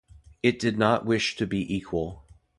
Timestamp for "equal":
1.71-2.23